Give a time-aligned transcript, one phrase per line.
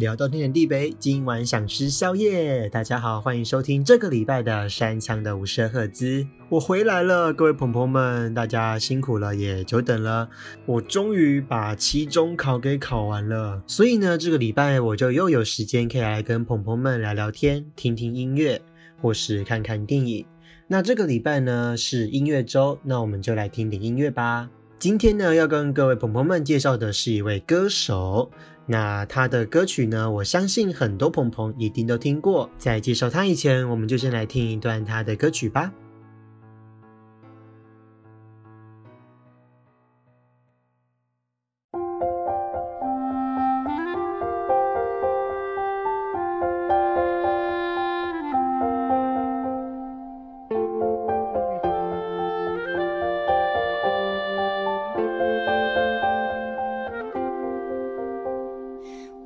[0.00, 2.70] 聊到天南地北，今晚想吃宵夜。
[2.70, 6.26] 大家好，欢迎收听这个礼拜的山枪的五十赫兹。
[6.48, 10.30] 我回来了，各位朋朋们，大家辛苦了，也久等了。
[10.64, 18.58] 我终于把期中考给考完了，所以呢，这个礼拜我就又有时间可以来跟朋朋们聊聊天，听听音乐，
[19.02, 20.24] 或是看看电影。
[20.66, 24.48] 那这个礼拜呢是音乐周，那我们就来听点音乐吧。
[24.78, 28.30] 今天呢要跟各位朋朋们介绍的是一位歌手，
[28.70, 32.48] 那他的歌曲呢，我相信很多朋友一定都听过。
[32.56, 35.72] 在介绍他以前，我们就先来听一段他的歌曲吧。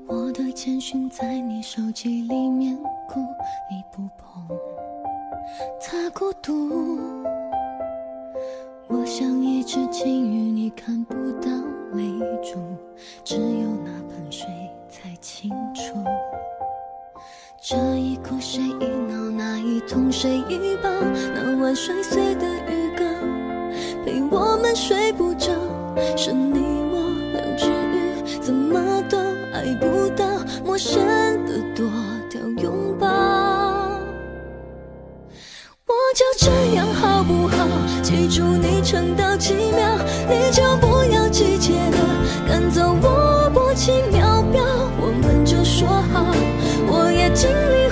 [0.06, 2.76] 我的简讯在你手机里面
[3.08, 3.20] 哭
[3.70, 4.48] 你不碰
[5.80, 6.98] 它孤独
[8.88, 11.50] 我像一只金鱼你看不到
[11.94, 12.04] 泪
[12.42, 12.58] 珠
[13.24, 14.46] 只有那盆水
[14.88, 15.94] 才清楚。
[17.66, 20.90] 这一哭谁一闹那一痛谁一抱
[21.34, 23.08] 那晚摔碎的鱼缸
[24.04, 25.48] 陪我们睡不着
[26.14, 26.63] 是你
[30.74, 31.00] 陌生
[31.46, 31.88] 的多
[32.28, 33.06] 条拥抱，
[35.86, 37.68] 我就这样好不好？
[38.02, 39.96] 记住你撑到七秒，
[40.28, 41.98] 你就不要急切的
[42.48, 43.48] 赶走我。
[43.54, 44.64] 过起秒表，
[45.00, 46.26] 我们就说好，
[46.88, 47.83] 我也尽力。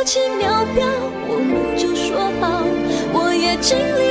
[0.00, 0.86] 不起秒表
[1.28, 2.64] 我们就说好
[3.12, 4.09] 我也尽力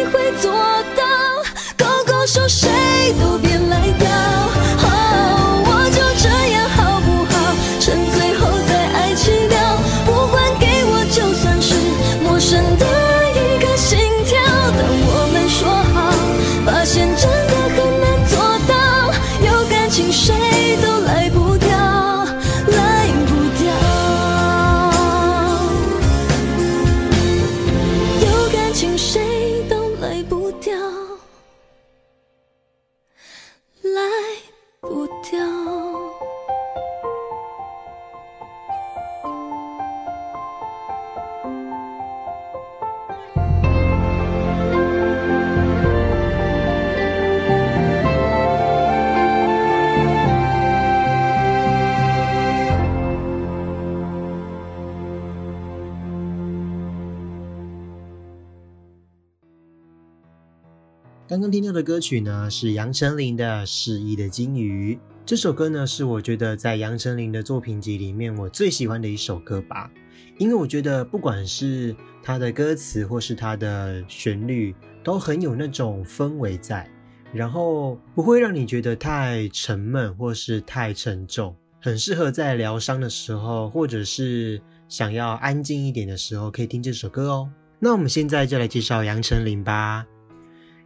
[61.30, 64.96] 刚刚听到的歌曲呢，是杨丞琳的《失忆的金鱼》。
[65.28, 69.92] 这首歌呢，是我觉得在杨丞琳的作品集里面我最喜欢的一首歌吧。
[70.40, 74.74] 因为我觉得，不管是它的歌词或是它的旋律，
[75.04, 76.90] 都很有那种氛围在，
[77.32, 87.48] 然后不会让你觉得太沉闷或是太沉重，很适合在疗伤的时候，或者是想要安静一点的时候，可以听这首歌哦。
[87.78, 90.08] 那我们现在就来介绍杨丞琳吧。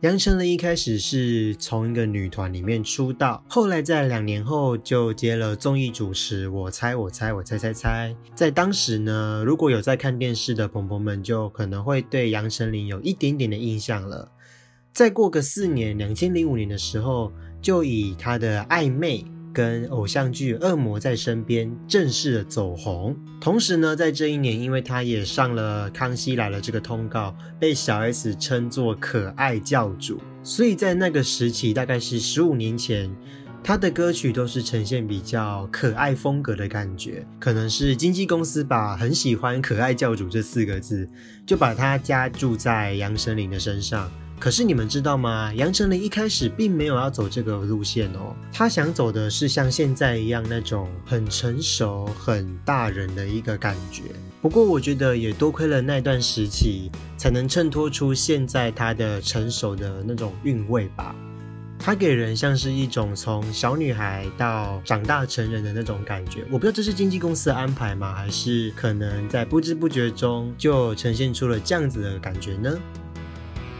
[0.04, 6.50] 杨丞琳一开始是从一个女团里面出道，后来在两年后就接了综艺主持。
[6.50, 14.30] 我猜我猜我猜猜猜，在当时呢，如果有在看电视的朋友们，就可能会对杨丞琳有一点点的印象了。
[14.92, 19.24] 再过个四年，两千零五年的时候，就以她的暧昧。
[19.54, 33.16] 跟偶像剧《恶魔在身边》正式的走红，同时呢，在这一年，因为他也上了《康熙来了》这个通告，被小 S 称作可爱教主，所以在那个时期，大概是十五年前，
[33.64, 41.08] 他的歌曲都是呈现比较可爱风格的感觉，可能是经纪公司吧很喜欢“可爱教主”这四个字，
[41.46, 44.12] 就把它加注在杨丞琳的身上。
[44.44, 45.54] 可是你们知道吗？
[45.54, 54.04] 杨丞琳一开始并没有要走这个路线哦，她想走的是像现在一样那种很成熟、很大人的一个感觉。
[54.42, 61.16] 不过我觉得也多亏了那段时期，才能衬托出现在她的成熟的那种韵味吧。
[61.80, 66.44] 她给人像是一种从小女孩到长大成人的那种感觉。
[66.52, 68.14] 我不知道这是经纪公司的安排吗？
[68.14, 72.78] 还是可能在不知不觉中就呈现出了这样子的感觉呢？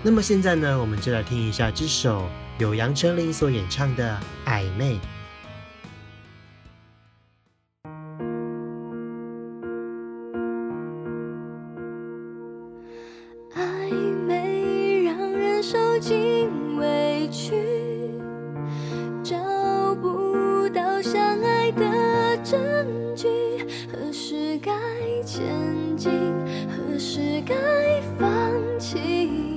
[0.06, 2.28] 那么现在呢，我们就来听一下这首
[2.60, 5.00] 由杨丞琳所演唱的暧昧
[13.56, 13.90] 暧
[14.28, 17.56] 昧让人受尽委屈，
[19.24, 19.38] 找
[20.02, 23.30] 不到相爱的证据，
[23.90, 24.74] 何时该
[25.24, 26.12] 前进，
[26.68, 27.56] 何时该
[28.20, 28.30] 放
[28.78, 29.53] 弃？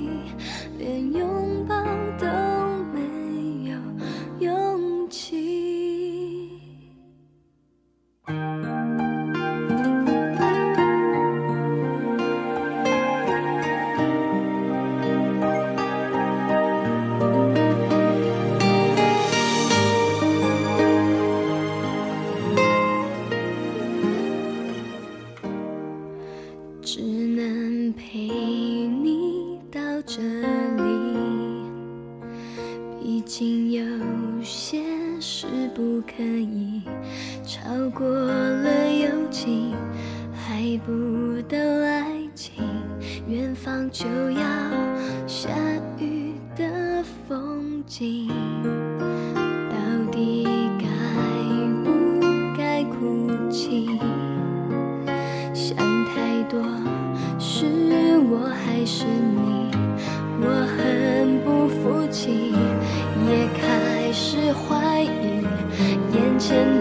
[1.13, 1.56] 拥
[57.39, 57.65] 是
[58.29, 59.71] 我还是你？
[60.39, 60.45] 我
[60.77, 62.53] 很不服气
[63.27, 65.41] 也开始怀疑
[66.13, 66.76] 眼前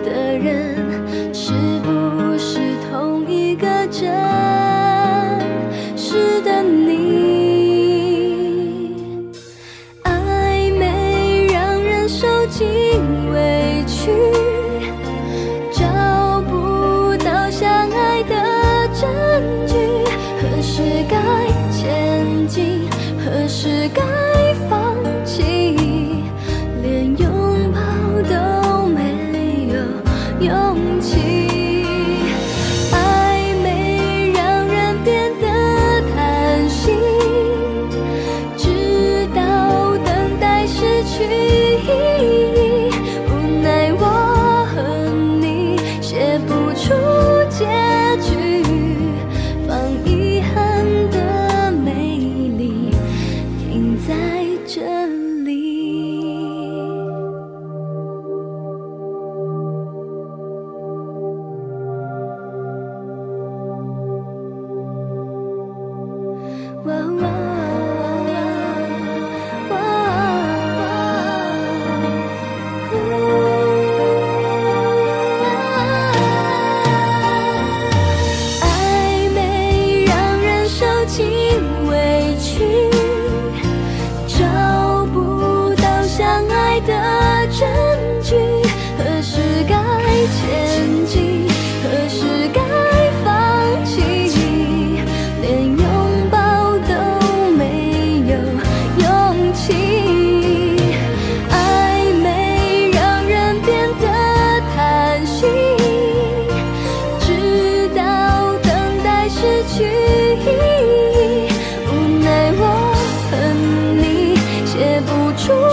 [115.37, 115.66] 出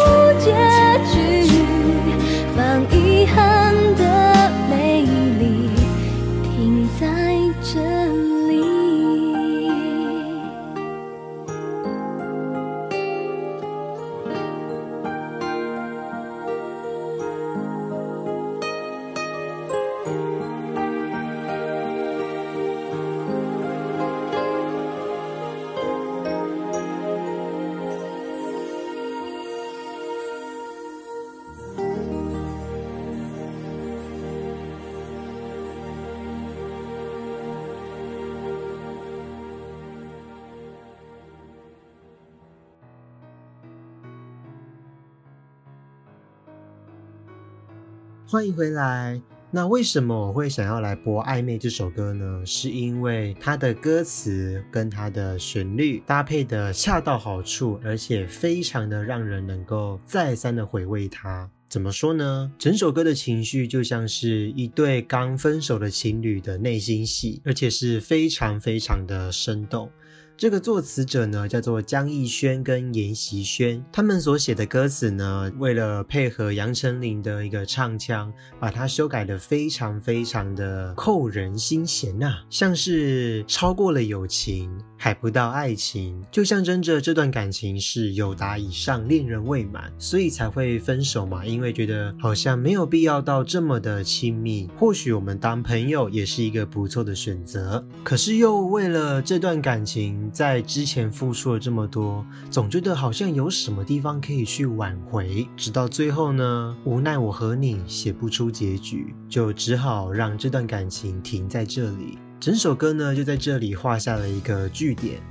[48.34, 49.22] 欢迎回来。
[49.52, 52.44] 那为什么我会想要来播《暧昧》这首歌呢？
[52.44, 61.48] 是因为它的歌词跟它的旋律搭配的恰到好处，而且非常的让人能够再三的回味它。
[61.70, 62.52] 怎么说呢？
[62.58, 69.92] 整首歌的情绪就像是一对刚分手的情侣的内心戏，而且是非常非常的生动。
[70.36, 100.23] 这个作词者呢，叫做江逸轩跟严习轩，他们所写的歌词呢，为了配合杨丞琳的一个唱腔，把它修改的非常非常的扣人心弦呐，像是超过了友情，还不到爱情，就象征着这段感情是有达以上，恋人未满，所以才会分手嘛，因为觉得好像没有必要到这么的亲密，或许我们当朋友也是一个不错的选择，可是又为了这段感情。
[100.32, 112.18] 在之前付出了这么多，总觉得好像有什么地方可以去挽回，直到最后呢，无奈我和你写不出结局，就只好让这段感情停在这里。
[112.40, 115.22] 整首歌呢就在这里画下了一个句点。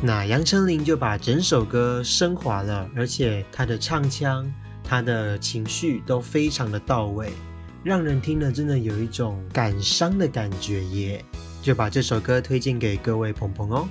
[0.00, 4.44] 那杨丞琳就把整首歌升华了，而且她的唱腔、
[4.82, 7.32] 她的情绪都非常的到位，
[7.84, 11.24] 让人听了真的有一种感伤的感觉耶。
[11.62, 13.88] 就把这首歌推荐给各位朋朋哦。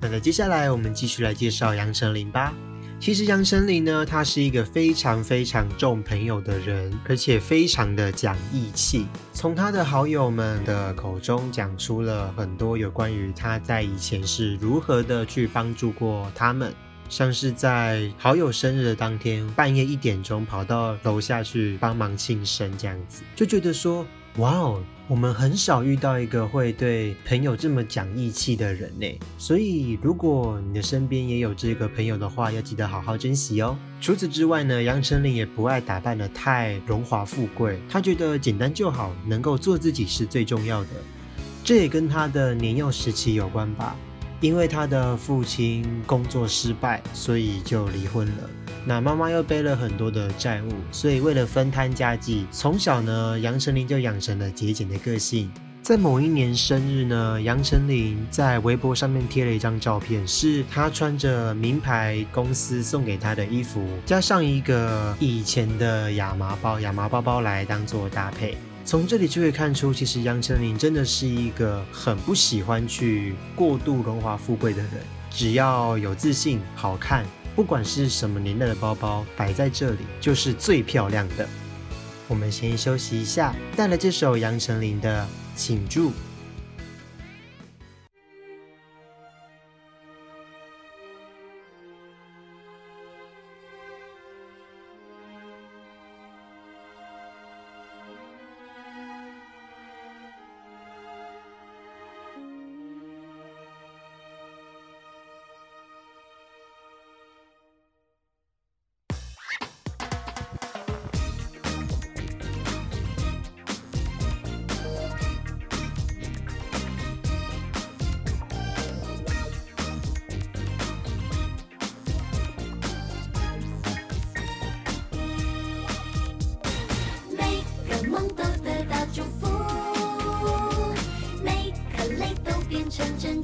[0.00, 2.54] 那么接下来我们继续来介绍杨丞琳吧。
[2.98, 9.06] 其实杨丞琳呢，她是一个非常非常重朋友的人，而且非常的讲义气。
[9.32, 16.74] 从她的好友们的口中讲出了很多有关于她在以前是如何的去帮助过他们，
[17.08, 24.06] 像是在好友生日的当天半夜一点钟跑到楼下去帮忙庆生这样子，就觉得说，
[24.38, 24.82] 哇哦。
[25.08, 29.06] 我们很少遇到一个会对朋友这么讲义气的人呢，
[29.38, 33.78] 所以如果你的身边也有这个朋友的话，要记得好好珍惜哦。
[34.00, 40.88] 除此之外呢，杨丞琳也不爱打扮的太荣华富贵，她觉得简单就好，能够做自己是最重要的。
[41.62, 43.96] 这也跟她的年幼时期有关吧，
[44.40, 48.50] 因为他的父亲工作失败，所以就离婚了。
[48.84, 55.50] 那妈妈又背了很多的债务，所以为了分摊家计，从小呢，杨丞琳就养成了节俭的个性。
[55.82, 68.58] 在某一年生日呢，杨丞琳在微博上面贴了一张照片，是她穿着名牌公司送给她的衣服，加上一个以前的亚麻包，亚麻包包来当做搭配。
[68.86, 74.90] 从这里就可以看出，其实杨丞琳真的是一个很不喜欢去过度荣华富贵的人，
[75.28, 77.26] 只要有自信、好看。
[77.56, 81.48] 不管是什么年代的包包，摆在这里就是最漂亮的。
[82.28, 85.24] 我们先休息一下，带来这首杨丞琳的
[85.56, 86.10] 《请住》。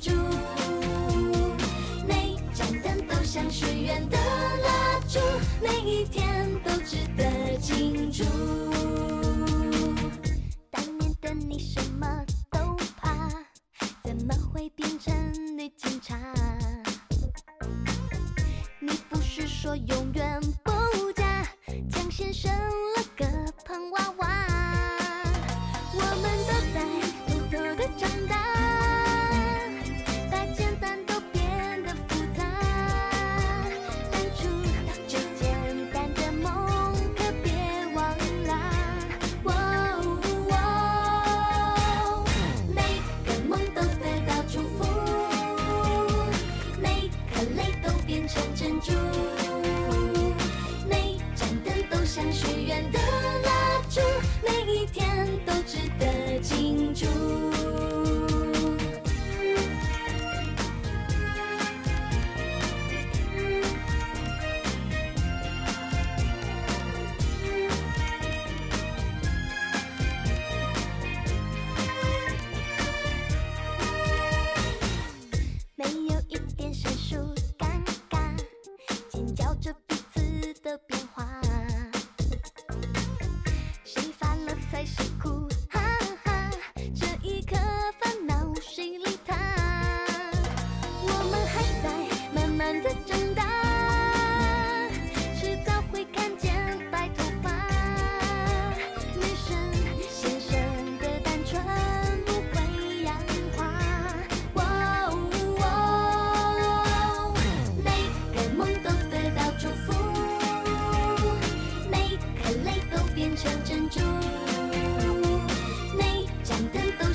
[0.05, 0.62] You.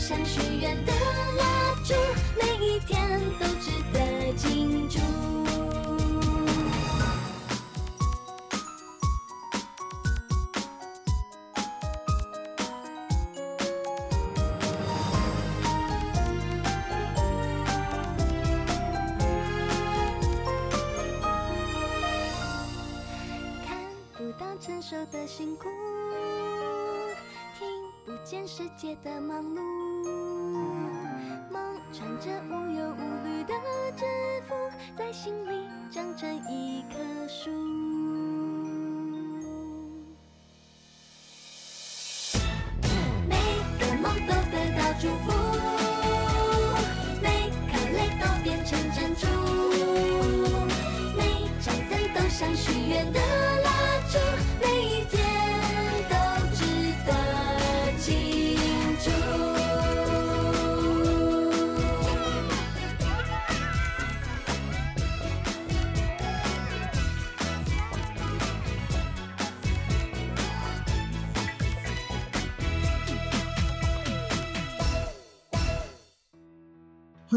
[0.08, 0.97] 想许愿的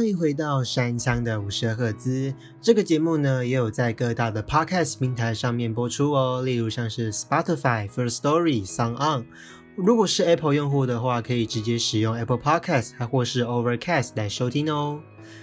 [0.00, 2.32] 欢迎回到山枪的五十赫兹。
[2.58, 9.26] 这个节目呢，也有在各大的 podcast 平台上面播出哦，例如像是 Spotify、First Story、Sound On。
[9.76, 15.00] 如果是 Apple 用户的话，可以直接使用 Apple Podcast 还或是 Overcast 来收听哦。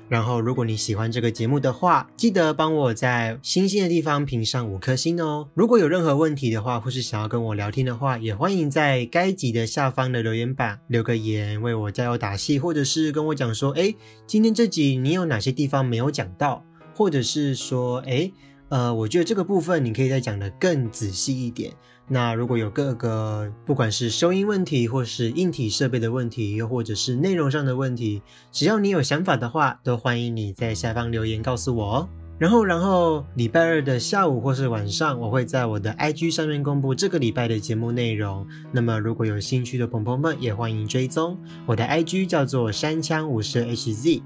[0.10, 5.50] 然后，如果你喜欢这个节目的话，记得帮我在星星的地方评上五颗星哦。
[5.54, 16.64] 如果有任何问题的话，或是想要跟我聊天的话，也欢迎在该集的下方的留言板留个言，为我加油打气，或者是跟我讲说，哎，今天这集你有哪些地方没有讲到，
[16.94, 18.32] 或者是说，哎，
[18.70, 21.74] 呃，我觉得这个部分你可以再讲的更仔细一点。
[22.10, 32.10] 那如果有各个不管是收音问题，或是硬体设备的问题，又或者是内容上的问题，只要你有想法的话，都欢迎你在下方留言告诉我哦。
[32.40, 38.48] 然后，然后礼拜二的下午或是晚上，我会在我的 IG 上面公布这个礼拜的节目内容。
[38.72, 44.22] 那么，如果有兴趣的朋友们，也欢迎追踪我的 IG，叫做山枪五十 HZ。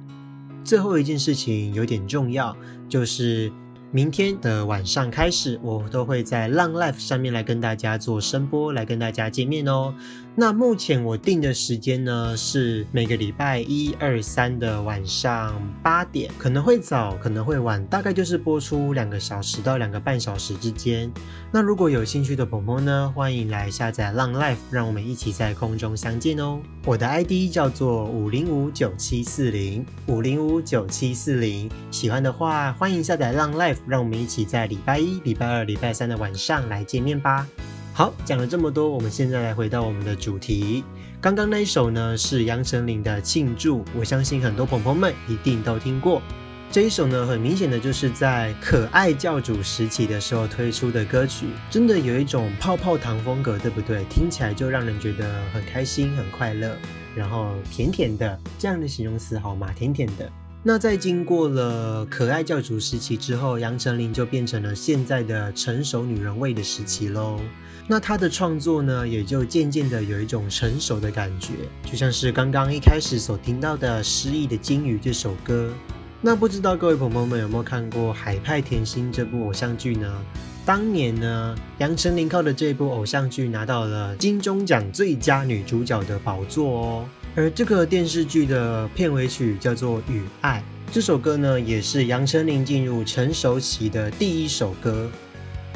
[0.63, 2.55] 最后一件事情有点重要，
[2.87, 3.51] 就是。
[3.93, 9.93] 明天的晚上开始，我都会在浪 Life 上面来跟大家做声波，来跟大家见面哦。
[10.33, 21.11] 那目前我定的时间呢是每个礼拜一、二、三的晚上八点，可能会早，可能会晚，大概就是播出两个小时到两个半小时之间。
[21.51, 26.61] 那如果有兴趣的朋友呢，欢迎来下载浪 Life，让我们一起在空中相见哦。
[26.85, 33.79] 我的 ID 叫做五零五九七四零五零五九七四零，喜欢的话欢迎下载浪 Life。
[33.85, 37.45] 让我们一起在礼拜一、礼拜二、礼拜三的晚上来见面吧。
[37.93, 40.83] 好，讲了这么多，我们现在来回到我们的主题。
[41.19, 46.21] 刚刚那一首呢是杨丞琳的《庆祝》，我相信很多朋友们一定都听过。
[46.71, 54.05] 这一首呢，很明显的就是在可爱教主时期的时候推出的歌曲，真的有一种泡泡糖风格，对不对？
[54.05, 56.73] 听起来就让人觉得很开心、很快乐，
[57.13, 59.69] 然后甜甜的，这样的形容词好吗？
[59.75, 60.31] 甜甜的。
[60.63, 67.37] 那在经过了可爱教主时期之后，杨丞琳就变成了现在的成熟女人味的时期喽。
[67.91, 71.51] 那他的创作呢，也就渐渐的有一种成熟的感觉，
[71.83, 75.73] 就像是刚刚一开始所听到的《失忆的金鱼》这首歌。
[76.21, 80.09] 那不知道各位朋友们有没有看过《海派甜心》这部偶像剧呢？
[80.65, 87.05] 当年呢，杨丞琳靠的这部偶像剧拿到了金钟奖最佳女主角的宝座哦。
[87.35, 95.11] 而这个电视剧的片尾曲叫做《与爱》，这首歌呢，也是杨丞琳进入成熟期的第一首歌。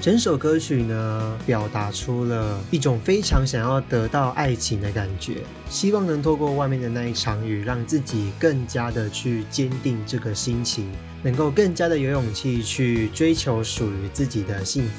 [0.02, 10.92] 整首歌曲呢，表达出了一种非常想要得到爱情的感觉，希望能透过外面的那一场雨，让自己更加的去坚定这个心情，
[11.24, 14.92] 能够更加的有勇气去追求属于自己的幸福。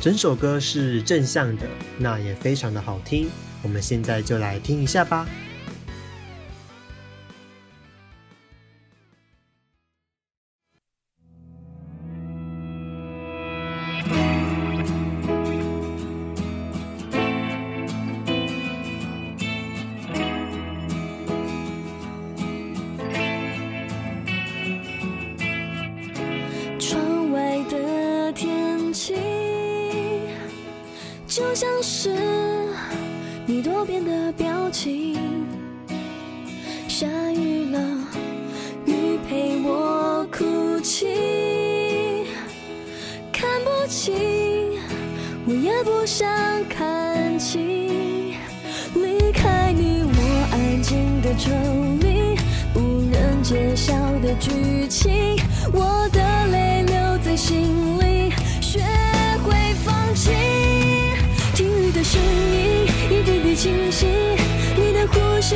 [0.00, 1.66] 整首歌是正向的，
[1.98, 3.28] 那也非常的好听。
[3.62, 5.26] 我们现在就来听一下吧。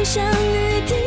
[0.08, 0.97] 像雨天。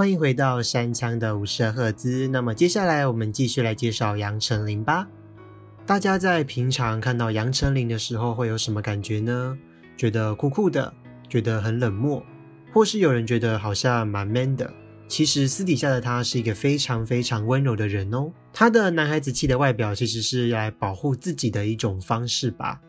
[0.00, 2.26] 欢迎回到山枪的五十赫兹。
[2.26, 5.06] 那么接下来我们继续来介绍杨丞琳吧。
[5.84, 9.58] 大家在平常看到杨丞琳的时候会有什么感觉呢？
[9.98, 10.90] 觉得酷酷的，
[11.28, 12.24] 觉得很冷漠，
[12.72, 14.72] 或是有人觉得好像蛮 man 的。
[15.06, 18.32] 其实私底下的他是一个非常非常温柔的人哦。
[18.54, 22.80] 他的男孩子气的外表其实是来保护自己的一种方式吧。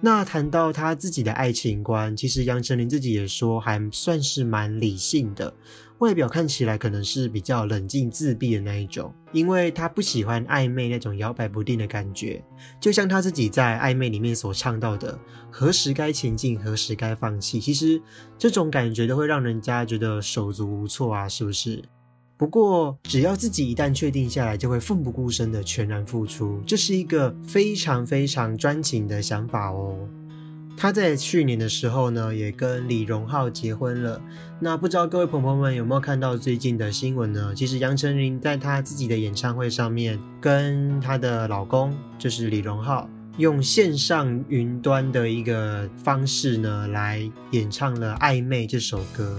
[0.00, 5.52] 那谈到他自己的爱情观，其实杨丞琳自己也说还算是蛮理性的。
[6.00, 12.42] 外表看起来可能是比较冷静自闭的那一种，因为他不喜欢暧昧那种摇摆不定的感觉，
[12.80, 15.18] 就像他自己在暧昧里面所唱到的
[15.50, 18.00] “何时该前进，何时该放弃”，其实
[18.38, 21.82] 这种感觉都会让人家觉得手足无措啊，是不是？
[22.38, 30.08] 不过只要自己一旦确定下来，就会奋不顾身的全然付出，这是一个非常非常专情的想法哦。
[30.76, 34.20] 她在去年的时候呢，也跟李荣浩结婚了。
[34.58, 37.52] 那不知道各位朋友们有没有看到最近的新闻呢？
[37.54, 49.38] 其实杨丞琳在她自己的演唱会上面，跟她的老公就是李荣浩，用线上云端的一个方式呢，来演唱了《暧昧》这首歌。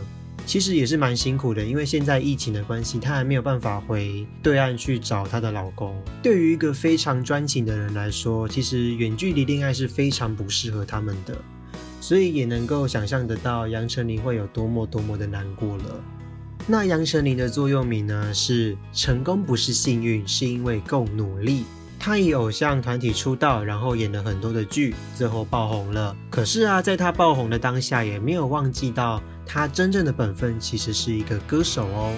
[0.52, 5.96] 其实也是蛮辛苦的，因为现在疫情的关系，她还没有办法回对岸去找她的老公。
[6.22, 11.38] 对于一个非常专情的人来说，其实远距离恋爱是非常不适合他们的，
[12.02, 16.04] 所以也能够想象得到杨丞琳会有多么多么的难过了。
[16.68, 21.64] 那杨丞琳的座右铭呢是“成功不是幸运，是因为够努力”。
[22.04, 26.18] 他以偶像团体出道，然后演了很多的剧，最后爆红了。
[26.32, 32.12] 可是啊，在他爆红的当下，也没有忘记到他真正的本分其实是一个歌手哦。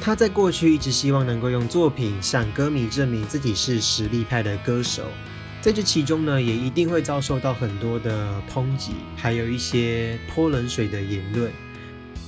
[0.00, 5.02] 他在过去一直希望能够用作品向歌迷证明自己是实力派的歌手，
[5.60, 11.50] 在这其中呢，也一定会遭受到很多的抨击，还有一些泼冷水的言论。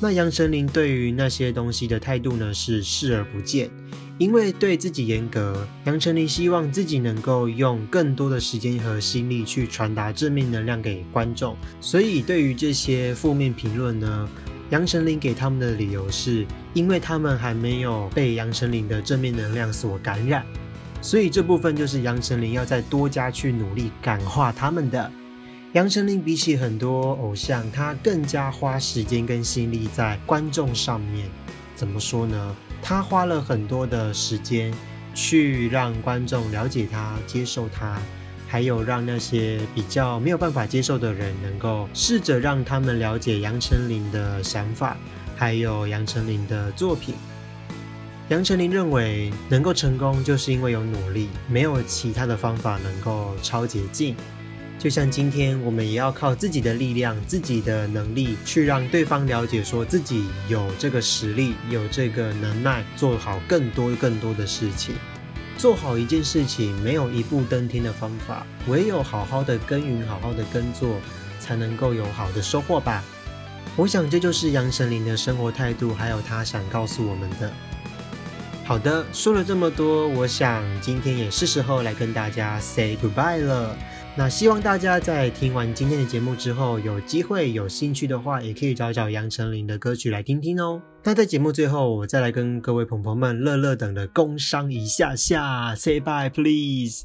[0.02, 3.70] 那杨丞琳对于那些东西的态度呢，是视而不见。
[4.16, 14.28] 因为对自己严格，杨丞琳希望自己能够用更多的时间和心力去传达正面能量给观众，所以对于这些负面评论呢，
[14.70, 20.44] 杨丞琳给他们的理由是，因为他们还没有被杨丞琳的正面能量所感染，
[21.02, 25.10] 所以这部分就是杨丞琳要再多加去努力感化他们的。
[25.72, 31.30] 杨丞琳比起很多偶像，他更加花时间跟心力在观众上面。
[31.76, 32.56] 怎么说呢？
[32.82, 34.74] 他花了很多的时间
[35.14, 38.02] 去让观众了解他、接受他，
[38.48, 44.96] 还有让那些比较没有办法接受的人，能够试着让他们了解杨丞琳的想法，
[45.36, 47.14] 还有杨丞琳的作品。
[48.28, 54.16] 杨丞琳认为，能够成功就是因为有努力，没有其他的方法能够超捷径。
[54.80, 64.94] 就像今天，我们也要靠自己的力量、自己的能力，去让对方了解，说自己有这个实力、有这个能耐，做好更多更多的事情。
[65.58, 70.96] 做好一件事情，没有一步登天的方法，唯有好好的耕耘、好好的耕作，
[71.38, 73.04] 才能够有好的收获吧。
[73.76, 77.52] 我想，这就是杨丞琳的生活态度，还有他想告诉我们的。
[78.64, 83.76] 好的，说了这么多，我想今天也是时候来跟大家 say goodbye 了。
[84.20, 90.82] 那希望大家在听完今天的节目之后，有机会有兴趣的话，也可以找找杨丞琳的歌曲来听听哦。
[91.02, 97.04] 那在节目最后，我再来跟各位朋友们乐乐等的工商一下下，say bye please。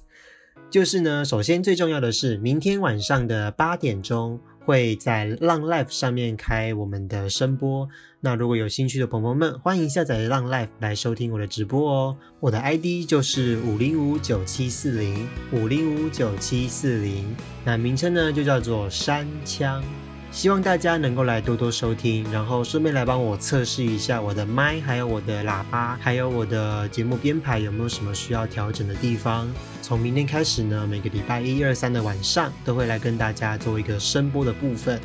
[0.70, 4.38] 就是呢，首先最重要的是，明天晚上的八点钟。
[4.66, 7.88] 会在浪 Life 上面开我们的声波，
[8.26, 12.18] 那如果有兴趣的朋友们，欢迎下载浪 Life 来收听我的直播哦。
[12.40, 17.24] 我的 ID 就是五零五九七四零五零五九七四零，
[17.64, 19.84] 那名称呢就叫做山枪。
[20.32, 29.48] 希望大家能够来多多收听，然后顺便来帮我测试一下我的麦，还有我的喇叭，还有我的节目编排有没有什么需要调整的地方。
[29.84, 35.00] 从明天开始呢，每个礼拜一、二、三的晚上都会来跟大家做一个声波的部分。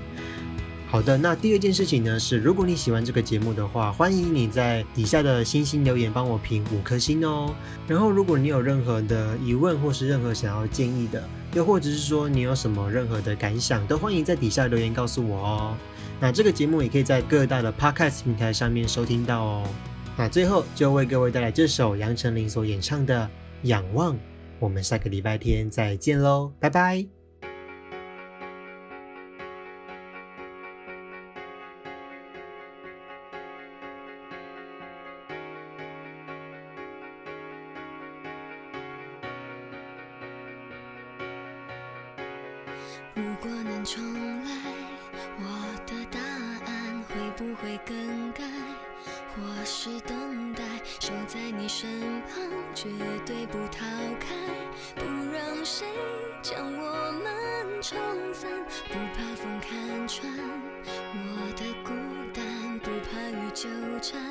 [0.90, 7.54] 好的，那第二件事情呢是，如果你喜欢这个节目的话，欢迎你在底下的星星留言帮我评五颗星哦。
[7.86, 11.22] 然后，如果你有任何的疑问或是任何想要建议的，
[11.54, 15.76] 又或者是说你有什么任何的感想，都欢迎在底下留言告诉我哦。
[16.18, 19.68] 那这个节目也可以在各大的 Podcast 平台上面收听到哦。
[20.16, 23.30] 那最后就为各位带来这首杨丞琳所演唱的
[23.68, 24.14] 《仰望》，
[24.58, 27.19] 我们下个礼拜天再见喽，拜拜。
[51.50, 51.90] 在你身
[52.28, 52.40] 旁，
[52.76, 52.88] 绝
[53.26, 53.84] 对不逃
[54.20, 54.36] 开，
[54.94, 55.84] 不让谁
[56.42, 57.98] 将我们冲
[58.32, 58.48] 散，
[58.88, 60.32] 不怕风看穿
[61.12, 61.92] 我的孤
[62.32, 63.68] 单，不怕雨纠
[64.00, 64.22] 缠，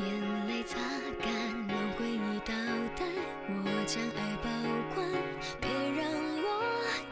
[0.00, 0.80] 眼泪擦
[1.20, 1.32] 干，
[1.68, 2.52] 让回忆倒
[2.98, 3.06] 带，
[3.46, 4.50] 我将爱保
[4.96, 5.08] 管，
[5.60, 6.10] 别让
[6.42, 6.48] 我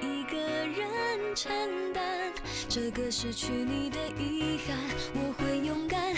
[0.01, 1.53] 一个人承
[1.93, 2.33] 担
[2.69, 4.77] 这个失去你的遗憾，
[5.15, 6.17] 我会勇敢